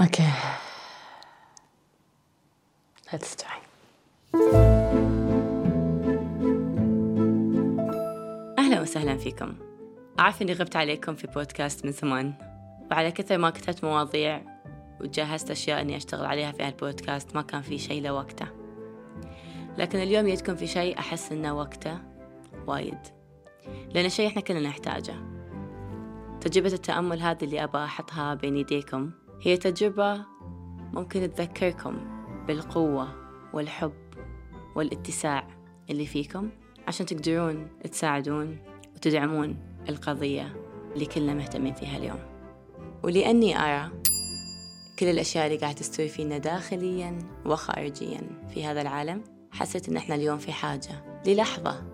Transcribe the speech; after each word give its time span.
Okay. 0.00 0.32
Let's 3.12 3.36
try. 3.36 3.60
أهلا 8.58 8.80
وسهلا 8.80 9.16
فيكم 9.16 9.54
أعرف 10.20 10.42
إني 10.42 10.52
غبت 10.52 10.76
عليكم 10.76 11.14
في 11.14 11.26
بودكاست 11.26 11.84
من 11.84 11.92
زمان 11.92 12.34
وعلى 12.90 13.10
كثر 13.10 13.38
ما 13.38 13.50
كتبت 13.50 13.84
مواضيع 13.84 14.42
وجهزت 15.00 15.50
أشياء 15.50 15.80
إني 15.80 15.96
أشتغل 15.96 16.26
عليها 16.26 16.52
في 16.52 16.62
هالبودكاست 16.62 17.34
ما 17.34 17.42
كان 17.42 17.62
في 17.62 17.78
شيء 17.78 18.02
لوقته 18.02 18.46
لكن 19.78 19.98
اليوم 19.98 20.28
يدكم 20.28 20.56
في 20.56 20.66
شيء 20.66 20.98
أحس 20.98 21.32
إنه 21.32 21.58
وقته 21.58 21.98
وايد 22.66 22.98
لأن 23.94 24.08
شيء 24.08 24.28
إحنا 24.28 24.42
كلنا 24.42 24.68
نحتاجه 24.68 25.14
تجربة 26.40 26.72
التأمل 26.72 27.20
هذه 27.20 27.44
اللي 27.44 27.64
أبغى 27.64 27.84
أحطها 27.84 28.34
بين 28.34 28.56
يديكم 28.56 29.10
هي 29.42 29.56
تجربة 29.56 30.24
ممكن 30.92 31.32
تذكركم 31.32 31.98
بالقوة 32.46 33.08
والحب 33.52 33.92
والاتساع 34.76 35.48
اللي 35.90 36.06
فيكم 36.06 36.50
عشان 36.88 37.06
تقدرون 37.06 37.68
تساعدون 37.90 38.58
وتدعمون 38.94 39.56
القضية 39.88 40.56
اللي 40.94 41.06
كلنا 41.06 41.34
مهتمين 41.34 41.74
فيها 41.74 41.96
اليوم. 41.96 42.18
ولأني 43.02 43.58
أرى 43.58 43.90
كل 44.98 45.06
الأشياء 45.06 45.46
اللي 45.46 45.58
قاعد 45.58 45.74
تستوي 45.74 46.08
فينا 46.08 46.38
داخليا 46.38 47.18
وخارجيا 47.46 48.20
في 48.54 48.64
هذا 48.64 48.80
العالم 48.80 49.24
حسيت 49.52 49.88
إن 49.88 49.96
إحنا 49.96 50.14
اليوم 50.14 50.38
في 50.38 50.52
حاجة 50.52 51.22
للحظة 51.26 51.84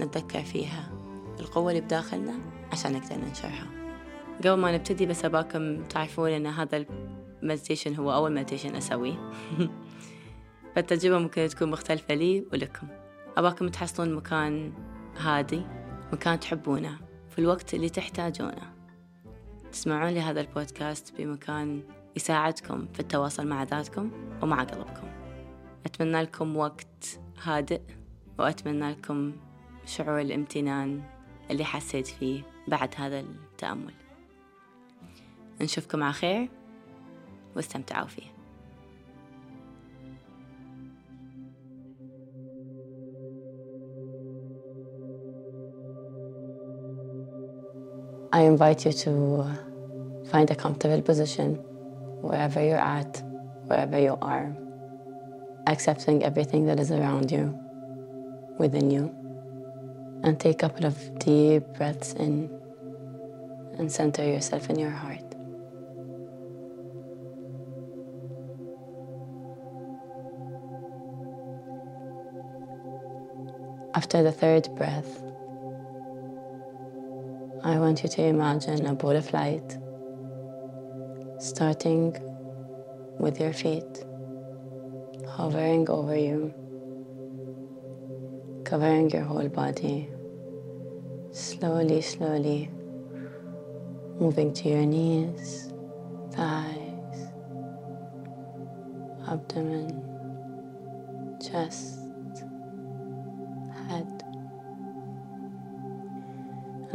نتذكر 0.00 0.42
فيها 0.42 0.92
القوة 1.40 1.70
اللي 1.70 1.80
بداخلنا 1.80 2.34
عشان 2.72 2.92
نقدر 2.92 3.16
ننشرها. 3.16 3.81
قبل 4.44 4.60
ما 4.60 4.72
نبتدي 4.72 5.06
بس 5.06 5.24
أباكم 5.24 5.84
تعرفون 5.84 6.30
إن 6.30 6.46
هذا 6.46 6.86
المديتيشن 7.42 7.96
هو 7.96 8.14
أول 8.14 8.32
مديتيشن 8.32 8.76
أسويه. 8.76 9.30
فالتجربة 10.74 11.18
ممكن 11.18 11.48
تكون 11.48 11.70
مختلفة 11.70 12.14
لي 12.14 12.44
ولكم. 12.52 12.88
أباكم 13.36 13.68
تحصلون 13.68 14.14
مكان 14.14 14.72
هادي 15.18 15.62
مكان 16.12 16.40
تحبونه 16.40 16.98
في 17.30 17.38
الوقت 17.38 17.74
اللي 17.74 17.88
تحتاجونه. 17.88 18.72
تسمعون 19.72 20.10
لهذا 20.10 20.40
البودكاست 20.40 21.14
بمكان 21.18 21.82
يساعدكم 22.16 22.88
في 22.94 23.00
التواصل 23.00 23.46
مع 23.46 23.62
ذاتكم 23.62 24.10
ومع 24.42 24.62
قلبكم. 24.62 25.08
أتمنى 25.86 26.22
لكم 26.22 26.56
وقت 26.56 27.18
هادئ 27.42 27.80
وأتمنى 28.38 28.90
لكم 28.90 29.32
شعور 29.86 30.20
الامتنان 30.20 31.02
اللي 31.50 31.64
حسيت 31.64 32.06
فيه 32.06 32.42
بعد 32.68 32.94
هذا 32.96 33.20
التأمل. 33.20 34.01
نشوفكم 35.61 36.03
على 36.03 36.13
خير 36.13 36.49
واستمتعوا 37.55 38.07
فيه 38.07 38.37
I 48.33 48.41
invite 48.41 48.85
you 48.85 48.91
to 48.91 49.11
find 50.29 50.51
a 50.51 50.55
comfortable 50.55 51.01
position 51.01 51.55
wherever 52.21 52.63
you're 52.63 52.77
at, 52.77 53.23
wherever 53.65 53.97
you 53.97 54.17
are, 54.21 54.55
accepting 55.65 56.23
everything 56.23 56.65
that 56.65 56.79
is 56.79 56.91
around 56.91 57.31
you, 57.31 57.57
within 58.59 58.91
you, 58.91 59.09
and 60.23 60.39
take 60.39 60.55
a 60.55 60.59
couple 60.69 60.85
of 60.85 60.95
deep 61.19 61.63
breaths 61.77 62.13
in 62.13 62.49
and 63.79 63.91
center 63.91 64.23
yourself 64.23 64.69
in 64.69 64.77
your 64.77 64.91
heart. 64.91 65.30
After 74.02 74.24
the 74.24 74.32
third 74.32 74.68
breath, 74.74 75.22
I 77.62 77.78
want 77.78 78.02
you 78.02 78.08
to 78.08 78.22
imagine 78.24 78.84
a 78.84 78.94
ball 78.96 79.14
of 79.14 79.32
light 79.32 79.78
starting 81.38 82.16
with 83.20 83.38
your 83.38 83.52
feet, 83.52 84.04
hovering 85.28 85.88
over 85.88 86.16
you, 86.16 86.52
covering 88.64 89.08
your 89.10 89.22
whole 89.22 89.48
body, 89.48 90.10
slowly, 91.30 92.00
slowly 92.00 92.70
moving 94.18 94.52
to 94.52 94.68
your 94.68 94.84
knees, 94.84 95.72
thighs, 96.32 97.28
abdomen, 99.28 100.02
chest, 101.40 102.01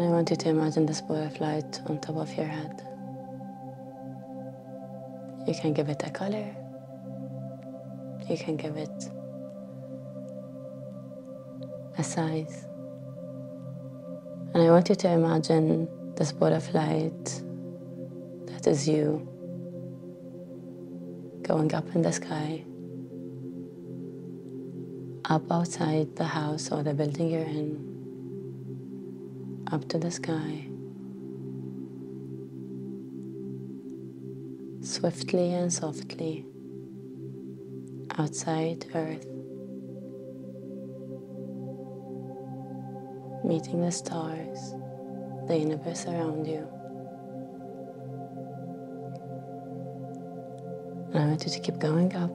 I 0.08 0.10
want 0.10 0.30
you 0.30 0.38
to 0.38 0.50
imagine 0.50 0.86
this 0.86 1.02
ball 1.02 1.22
of 1.22 1.38
light 1.42 1.82
on 1.88 2.00
top 2.00 2.16
of 2.16 2.34
your 2.38 2.46
head. 2.46 2.82
You 5.46 5.54
can 5.54 5.74
give 5.74 5.90
it 5.90 6.02
a 6.06 6.10
color. 6.10 6.56
You 8.30 8.38
can 8.38 8.56
give 8.56 8.78
it 8.78 9.10
a 11.98 12.04
size. 12.06 12.66
And 14.54 14.64
I 14.64 14.70
want 14.72 14.88
you 14.88 14.96
to 14.96 15.12
imagine 15.12 15.90
this 16.16 16.32
ball 16.32 16.54
of 16.54 16.74
light 16.74 17.26
that 18.46 18.66
is 18.66 18.88
you 18.88 19.28
going 21.42 21.74
up 21.74 21.94
in 21.96 22.02
the 22.02 22.14
sky, 22.14 22.64
up 25.26 25.52
outside 25.52 26.16
the 26.16 26.24
house 26.24 26.72
or 26.72 26.82
the 26.82 26.94
building 26.94 27.30
you're 27.30 27.42
in 27.42 27.97
up 29.72 29.88
to 29.90 29.98
the 29.98 30.12
sky. 30.12 30.66
Swiftly 34.82 35.54
and 35.54 35.72
softly, 35.72 36.46
outside 38.18 38.86
Earth, 38.96 39.26
meeting 43.44 43.82
the 43.82 43.92
stars, 43.92 44.74
the 45.48 45.58
universe 45.58 46.06
around 46.06 46.48
you. 46.48 46.66
And 51.14 51.24
I 51.24 51.28
want 51.28 51.44
you 51.44 51.52
to 51.52 51.60
keep 51.60 51.80
going 51.80 52.16
up 52.16 52.32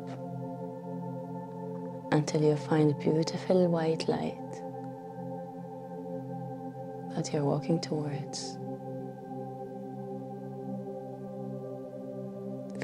until 2.12 2.42
you 2.42 2.56
find 2.56 2.98
beautiful 2.98 3.69
white 3.69 4.06
light 4.06 4.61
that 7.14 7.32
you're 7.32 7.44
walking 7.44 7.80
towards. 7.80 8.58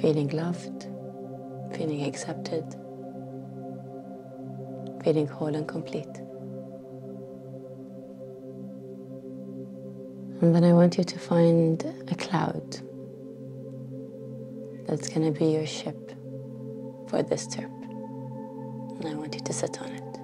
Feeling 0.01 0.29
loved, 0.29 0.87
feeling 1.77 2.05
accepted, 2.05 2.65
feeling 5.03 5.27
whole 5.27 5.55
and 5.55 5.67
complete. 5.67 6.07
And 10.41 10.55
then 10.55 10.63
I 10.63 10.73
want 10.73 10.97
you 10.99 11.05
to 11.05 11.19
find 11.19 11.83
a 12.09 12.15
cloud 12.15 12.79
that's 14.87 15.09
going 15.09 15.33
to 15.33 15.37
be 15.37 15.47
your 15.47 15.67
ship 15.67 16.13
for 17.09 17.23
this 17.25 17.47
trip. 17.53 17.71
And 19.01 19.05
I 19.07 19.15
want 19.15 19.35
you 19.35 19.41
to 19.41 19.53
sit 19.53 19.81
on 19.83 19.89
it. 19.89 20.19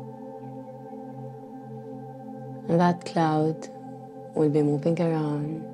And 2.68 2.80
that 2.80 3.04
cloud 3.04 3.68
will 4.34 4.50
be 4.50 4.62
moving 4.62 5.00
around, 5.00 5.64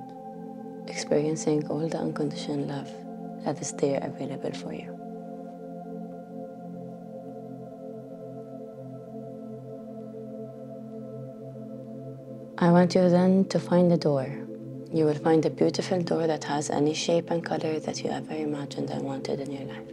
experiencing 0.87 1.67
all 1.69 1.89
the 1.89 1.99
unconditional 1.99 2.67
love 2.67 2.91
that 3.45 3.61
is 3.61 3.73
there 3.73 4.01
available 4.03 4.53
for 4.53 4.73
you. 4.73 4.97
I 12.59 12.71
want 12.71 12.95
you 12.95 13.09
then 13.09 13.47
to 13.47 13.59
find 13.59 13.91
the 13.91 13.97
door. 13.97 14.27
You 14.93 15.07
will 15.07 15.15
find 15.15 15.47
a 15.47 15.51
beautiful 15.51 16.03
door 16.03 16.27
that 16.27 16.45
has 16.45 16.69
any 16.69 16.93
shape 16.93 17.31
and 17.31 17.43
color 17.43 17.81
that 17.81 18.05
you 18.05 18.11
ever 18.11 18.35
imagined 18.35 18.91
and 18.91 19.03
wanted 19.03 19.41
in 19.41 19.51
your 19.51 19.65
life. 19.65 19.89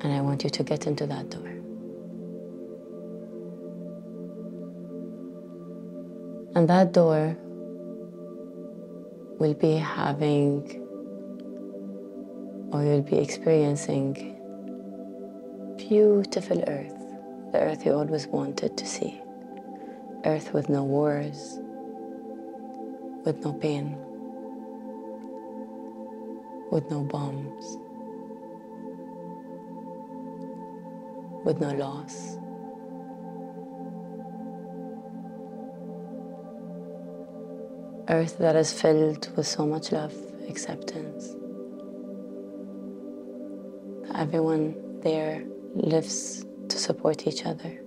And 0.00 0.10
I 0.10 0.22
want 0.22 0.42
you 0.42 0.48
to 0.48 0.62
get 0.62 0.86
into 0.86 1.06
that 1.06 1.28
door. 1.28 1.59
And 6.60 6.68
that 6.68 6.92
door 6.92 7.38
will 9.38 9.54
be 9.54 9.76
having 9.76 10.86
or 12.70 12.84
you'll 12.84 13.00
be 13.00 13.16
experiencing 13.16 14.12
beautiful 15.78 16.62
earth, 16.68 17.00
the 17.52 17.60
earth 17.60 17.86
you 17.86 17.94
always 17.94 18.26
wanted 18.26 18.76
to 18.76 18.86
see. 18.86 19.22
Earth 20.26 20.52
with 20.52 20.68
no 20.68 20.84
wars, 20.84 21.58
with 23.24 23.42
no 23.42 23.54
pain. 23.54 23.96
with 26.70 26.90
no 26.90 27.00
bombs, 27.02 27.78
with 31.44 31.60
no 31.60 31.72
loss. 31.72 32.39
Earth 38.10 38.38
that 38.38 38.56
is 38.56 38.72
filled 38.72 39.28
with 39.36 39.46
so 39.46 39.64
much 39.64 39.92
love, 39.92 40.12
acceptance. 40.48 41.28
Everyone 44.16 44.74
there 45.00 45.44
lives 45.76 46.44
to 46.68 46.76
support 46.76 47.28
each 47.28 47.46
other. 47.46 47.80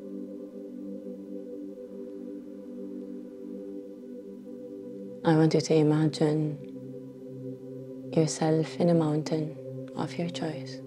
I 5.25 5.35
want 5.35 5.53
you 5.55 5.59
to 5.59 5.75
imagine 5.75 6.57
yourself 8.13 8.77
in 8.77 8.91
a 8.91 8.93
mountain 8.93 9.57
of 9.97 10.17
your 10.17 10.29
choice. 10.29 10.79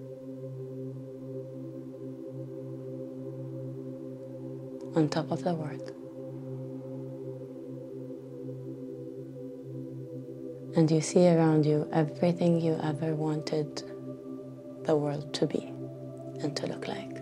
On 4.95 5.07
top 5.07 5.29
of 5.29 5.43
the 5.43 5.53
world. 5.53 5.96
And 10.77 10.91
you 10.91 11.01
see 11.01 11.27
around 11.27 11.65
you 11.65 11.89
everything 11.91 12.61
you 12.61 12.79
ever 12.83 13.15
wanted 13.15 13.81
the 14.85 14.95
world 14.95 15.33
to 15.33 15.47
be 15.47 15.73
and 16.43 16.55
to 16.55 16.67
look 16.67 16.87
like. 16.87 17.17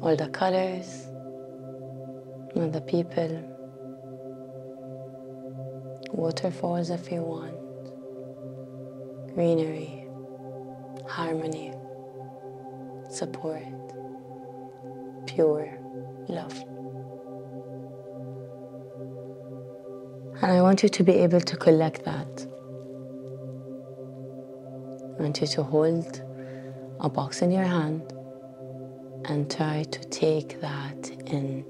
All 0.00 0.16
the 0.16 0.30
colors, 0.30 1.08
all 2.56 2.70
the 2.70 2.80
people, 2.80 3.28
waterfalls 6.10 6.88
if 6.88 7.12
you 7.12 7.20
want, 7.20 7.54
greenery, 9.34 10.08
harmony, 11.06 11.74
support, 13.10 13.62
pure 15.26 15.78
love. 16.28 16.71
And 20.42 20.50
I 20.50 20.60
want 20.60 20.82
you 20.82 20.88
to 20.88 21.04
be 21.04 21.12
able 21.12 21.40
to 21.40 21.56
collect 21.56 22.04
that. 22.04 22.46
I 25.18 25.22
want 25.22 25.40
you 25.40 25.46
to 25.46 25.62
hold 25.62 26.20
a 26.98 27.08
box 27.08 27.42
in 27.42 27.52
your 27.52 27.64
hand 27.64 28.02
and 29.26 29.48
try 29.48 29.84
to 29.84 30.00
take 30.08 30.60
that 30.60 31.10
in 31.26 31.64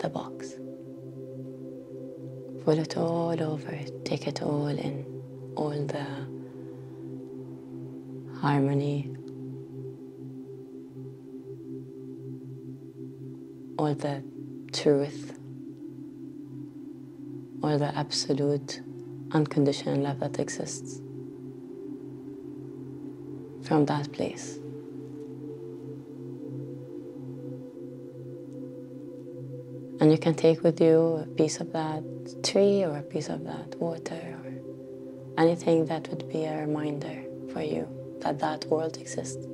the 0.00 0.10
box. 0.10 0.56
Pull 2.64 2.78
it 2.78 2.98
all 2.98 3.42
over, 3.42 3.78
take 4.04 4.26
it 4.26 4.42
all 4.42 4.66
in, 4.66 5.06
all 5.56 5.70
the 5.70 6.06
harmony, 8.40 9.10
all 13.78 13.94
the 13.94 14.22
truth, 14.74 15.37
the 17.76 17.96
absolute 17.98 18.80
unconditional 19.32 19.98
love 19.98 20.20
that 20.20 20.38
exists 20.38 21.02
from 23.62 23.84
that 23.86 24.10
place. 24.12 24.58
And 30.00 30.12
you 30.12 30.18
can 30.18 30.34
take 30.34 30.62
with 30.62 30.80
you 30.80 31.24
a 31.24 31.26
piece 31.26 31.58
of 31.60 31.72
that 31.72 32.04
tree 32.44 32.84
or 32.84 32.98
a 32.98 33.02
piece 33.02 33.28
of 33.28 33.44
that 33.44 33.74
water 33.80 34.14
or 34.14 35.42
anything 35.42 35.86
that 35.86 36.08
would 36.08 36.28
be 36.28 36.44
a 36.44 36.60
reminder 36.60 37.24
for 37.52 37.62
you 37.62 37.88
that 38.20 38.38
that 38.38 38.64
world 38.66 38.96
exists, 38.96 39.44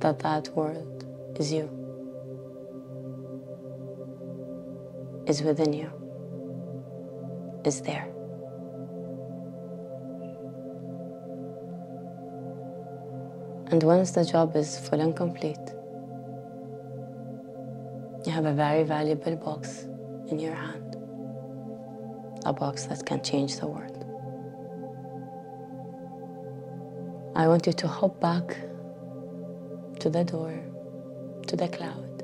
that 0.00 0.18
that 0.20 0.48
world 0.56 1.04
is 1.38 1.52
you, 1.52 1.68
is 5.26 5.42
within 5.42 5.72
you, 5.72 5.90
is 7.66 7.80
there. 7.82 8.08
And 13.70 13.82
once 13.82 14.12
the 14.12 14.24
job 14.24 14.54
is 14.56 14.78
full 14.78 15.00
and 15.00 15.16
complete, 15.16 15.56
you 18.24 18.32
have 18.32 18.44
a 18.44 18.52
very 18.52 18.84
valuable 18.84 19.36
box 19.36 19.86
in 20.28 20.38
your 20.38 20.54
hand. 20.54 20.96
A 22.46 22.52
box 22.52 22.84
that 22.84 23.04
can 23.04 23.22
change 23.22 23.58
the 23.58 23.66
world. 23.66 24.04
I 27.34 27.48
want 27.48 27.66
you 27.66 27.72
to 27.72 27.88
hop 27.88 28.20
back 28.20 28.56
to 29.98 30.08
the 30.08 30.22
door, 30.24 30.54
to 31.48 31.56
the 31.56 31.68
cloud, 31.68 32.22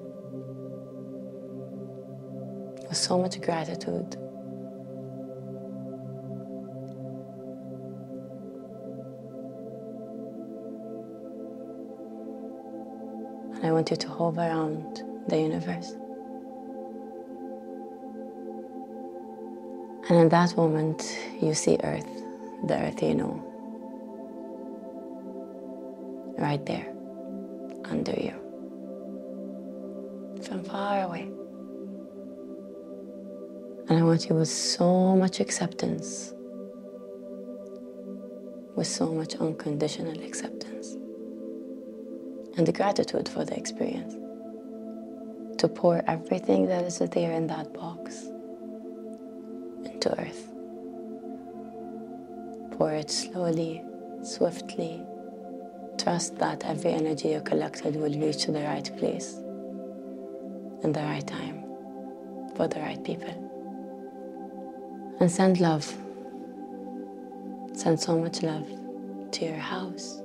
with 2.87 2.97
so 2.97 3.19
much 3.19 3.41
gratitude. 3.41 4.20
I 13.71 13.73
want 13.73 13.89
you 13.89 13.97
to 13.97 14.09
hover 14.09 14.41
around 14.41 15.05
the 15.29 15.39
universe. 15.39 15.93
And 20.09 20.19
in 20.19 20.29
that 20.31 20.57
moment, 20.57 21.17
you 21.41 21.55
see 21.55 21.79
Earth, 21.85 22.11
the 22.67 22.75
Earth 22.75 23.01
you 23.01 23.15
know, 23.15 23.41
right 26.37 26.67
there, 26.67 26.93
under 27.85 28.11
you, 28.11 28.35
from 30.43 30.65
far 30.65 31.05
away. 31.05 31.31
And 33.89 34.01
I 34.01 34.03
want 34.03 34.29
you 34.29 34.35
with 34.35 34.49
so 34.49 35.15
much 35.15 35.39
acceptance, 35.39 36.35
with 38.75 38.89
so 38.89 39.13
much 39.13 39.37
unconditional 39.37 40.21
acceptance, 40.25 40.97
and 42.61 42.67
the 42.67 42.73
gratitude 42.73 43.27
for 43.27 43.43
the 43.43 43.57
experience 43.57 44.13
to 45.57 45.67
pour 45.67 46.03
everything 46.07 46.67
that 46.67 46.85
is 46.85 46.99
there 46.99 47.33
in 47.33 47.47
that 47.47 47.73
box 47.73 48.27
into 49.83 50.15
earth. 50.21 50.53
Pour 52.73 52.93
it 52.93 53.11
slowly, 53.11 53.83
swiftly. 54.23 55.03
Trust 55.97 56.37
that 56.37 56.63
every 56.67 56.93
energy 56.93 57.29
you 57.29 57.41
collected 57.41 57.97
will 57.97 58.13
reach 58.13 58.45
the 58.45 58.53
right 58.53 58.95
place 58.99 59.39
in 60.85 60.93
the 60.93 61.01
right 61.01 61.27
time 61.27 61.65
for 62.57 62.69
the 62.69 62.81
right 62.81 63.03
people. 63.03 63.33
And 65.19 65.33
send 65.33 65.61
love. 65.61 65.87
Send 67.73 67.99
so 67.99 68.19
much 68.19 68.43
love 68.43 68.69
to 69.31 69.47
your 69.47 69.57
house, 69.57 70.21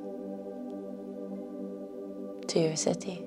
to 2.55 2.61
your 2.61 2.75
city 2.77 3.25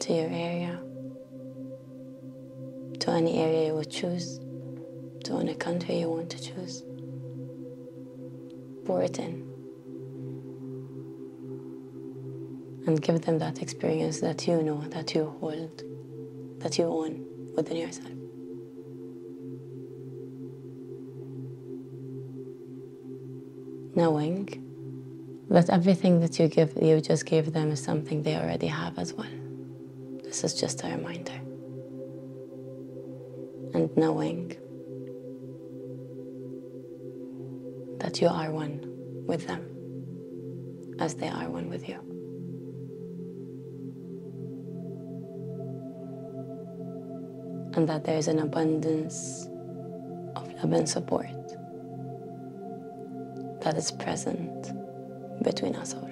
to 0.00 0.12
your 0.12 0.30
area, 0.30 0.80
to 2.98 3.10
any 3.10 3.38
area 3.38 3.66
you 3.66 3.74
would 3.74 3.90
choose, 3.90 4.40
to 5.24 5.38
any 5.38 5.54
country 5.54 6.00
you 6.00 6.08
want 6.08 6.30
to 6.30 6.42
choose. 6.42 6.82
Pour 8.84 9.02
it 9.02 9.18
in. 9.18 9.46
And 12.86 13.00
give 13.02 13.20
them 13.20 13.38
that 13.38 13.60
experience 13.60 14.20
that 14.20 14.48
you 14.48 14.62
know, 14.62 14.80
that 14.88 15.14
you 15.14 15.36
hold, 15.40 15.82
that 16.60 16.78
you 16.78 16.84
own 16.84 17.26
within 17.54 17.76
yourself. 17.76 18.08
Knowing 23.94 24.67
that 25.50 25.70
everything 25.70 26.20
that 26.20 26.38
you 26.38 26.48
give, 26.48 26.76
you 26.80 27.00
just 27.00 27.24
gave 27.24 27.52
them 27.52 27.70
is 27.70 27.82
something 27.82 28.22
they 28.22 28.36
already 28.36 28.66
have 28.66 28.98
as 28.98 29.14
well. 29.14 29.26
This 30.22 30.44
is 30.44 30.54
just 30.54 30.84
a 30.84 30.88
reminder. 30.88 31.32
And 33.74 33.94
knowing 33.96 34.56
that 38.00 38.20
you 38.20 38.28
are 38.28 38.50
one 38.50 38.80
with 39.26 39.46
them 39.46 39.64
as 40.98 41.14
they 41.14 41.28
are 41.28 41.48
one 41.48 41.70
with 41.70 41.88
you. 41.88 41.98
And 47.74 47.88
that 47.88 48.04
there 48.04 48.18
is 48.18 48.28
an 48.28 48.40
abundance 48.40 49.46
of 50.36 50.52
love 50.54 50.72
and 50.72 50.88
support 50.88 51.26
that 53.62 53.76
is 53.76 53.90
present 53.92 54.77
between 55.48 55.74
us 55.76 55.94
all. 55.94 56.04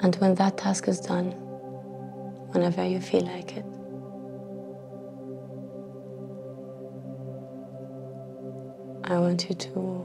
And 0.00 0.16
when 0.16 0.34
that 0.36 0.56
task 0.58 0.88
is 0.88 0.98
done, 1.00 1.30
whenever 2.52 2.84
you 2.84 3.00
feel 3.00 3.22
like 3.22 3.56
it, 3.56 3.64
I 9.04 9.18
want 9.18 9.48
you 9.48 9.54
to 9.54 10.04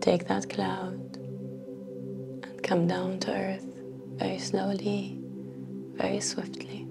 take 0.00 0.28
that 0.28 0.48
cloud 0.48 1.16
and 1.16 2.62
come 2.62 2.86
down 2.86 3.18
to 3.20 3.32
earth 3.32 3.66
very 4.16 4.38
slowly, 4.38 5.19
very 6.00 6.20
swiftly. 6.20 6.86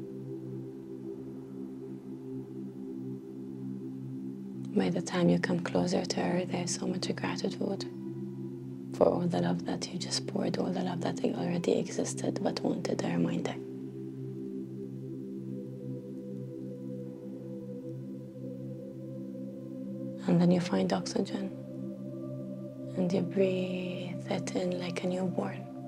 By 4.76 4.90
the 4.90 5.02
time 5.02 5.30
you 5.30 5.40
come 5.40 5.60
closer 5.62 6.06
to 6.06 6.20
her, 6.22 6.46
there's 6.46 6.76
so 6.76 6.86
much 6.86 7.14
gratitude 7.16 7.86
for 8.94 9.08
all 9.08 9.22
the 9.22 9.42
love 9.42 9.66
that 9.66 9.92
you 9.92 9.98
just 10.00 10.28
poured, 10.28 10.58
all 10.58 10.72
the 10.72 10.84
love 10.84 11.02
that 11.02 11.24
already 11.24 11.80
existed 11.80 12.40
but 12.42 12.62
wanted 12.62 13.04
a 13.04 13.08
reminder. 13.08 13.56
And 20.28 20.40
then 20.40 20.52
you 20.52 20.60
find 20.60 20.94
oxygen 20.94 21.50
and 22.96 23.12
you 23.12 23.22
breathe 23.22 24.30
it 24.30 24.56
in 24.56 24.80
like 24.80 25.04
a 25.04 25.08
newborn. 25.08 25.79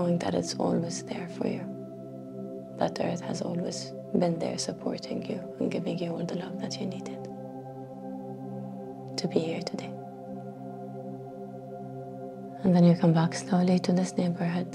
Knowing 0.00 0.18
that 0.20 0.34
it's 0.34 0.54
always 0.54 1.02
there 1.02 1.28
for 1.36 1.46
you 1.46 1.60
that 2.78 2.98
earth 3.02 3.20
has 3.20 3.42
always 3.42 3.92
been 4.18 4.38
there 4.38 4.56
supporting 4.56 5.22
you 5.26 5.38
and 5.60 5.70
giving 5.70 5.98
you 5.98 6.10
all 6.12 6.24
the 6.24 6.36
love 6.36 6.58
that 6.58 6.80
you 6.80 6.86
needed 6.86 7.22
to 9.18 9.28
be 9.28 9.40
here 9.40 9.60
today. 9.60 9.92
And 12.64 12.74
then 12.74 12.84
you 12.84 12.96
come 12.96 13.12
back 13.12 13.34
slowly 13.34 13.78
to 13.80 13.92
this 13.92 14.16
neighborhood, 14.16 14.72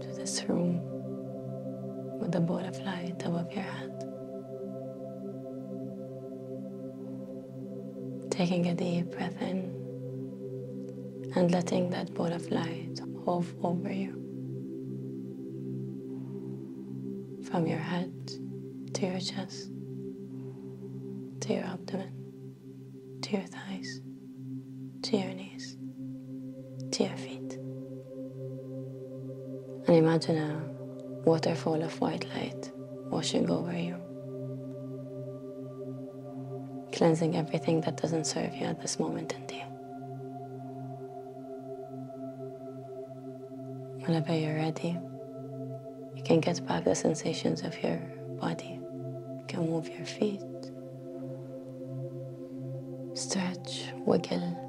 to 0.00 0.08
this 0.16 0.42
room 0.48 0.80
with 2.18 2.34
a 2.34 2.40
ball 2.40 2.64
of 2.64 2.80
light 2.80 3.22
above 3.26 3.52
your 3.52 3.64
head. 3.64 3.92
Taking 8.30 8.68
a 8.68 8.74
deep 8.74 9.10
breath 9.10 9.42
in 9.42 9.85
and 11.36 11.52
letting 11.52 11.90
that 11.90 12.12
ball 12.14 12.32
of 12.32 12.50
light 12.50 13.00
hove 13.24 13.54
over 13.62 13.92
you. 13.92 14.26
from 17.50 17.66
your 17.66 17.78
head 17.78 18.12
to 18.92 19.06
your 19.06 19.20
chest, 19.20 19.70
to 21.40 21.54
your 21.54 21.64
abdomen, 21.64 22.12
to 23.22 23.30
your 23.32 23.46
thighs, 23.46 24.00
to 25.02 25.16
your 25.16 25.32
knees, 25.32 25.76
to 26.90 27.04
your 27.04 27.16
feet. 27.16 27.52
And 29.86 29.96
imagine 29.96 30.38
a 30.38 30.58
waterfall 31.24 31.80
of 31.82 32.00
white 32.00 32.26
light 32.34 32.72
washing 33.10 33.48
over 33.48 33.76
you, 33.76 33.96
cleansing 36.92 37.36
everything 37.36 37.80
that 37.82 37.96
doesn't 37.96 38.26
serve 38.26 38.54
you 38.56 38.66
at 38.66 38.80
this 38.82 38.98
moment 38.98 39.32
in 39.34 39.46
time. 39.46 39.75
Whenever 44.06 44.36
you're 44.36 44.54
ready, 44.54 44.96
you 46.14 46.22
can 46.22 46.38
get 46.38 46.64
back 46.64 46.84
the 46.84 46.94
sensations 46.94 47.62
of 47.62 47.82
your 47.82 47.96
body. 48.40 48.78
You 48.80 49.44
can 49.48 49.68
move 49.68 49.88
your 49.88 50.06
feet, 50.06 50.40
stretch, 53.14 53.92
wiggle, 54.06 54.65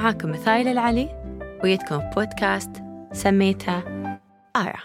معاكم 0.00 0.30
مثايل 0.30 0.68
العلي 0.68 1.08
ويدكم 1.64 1.98
بودكاست 1.98 2.70
سميته 3.12 3.82
آرا 4.56 4.82